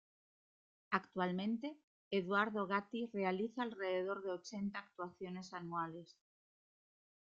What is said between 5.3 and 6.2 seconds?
anuales.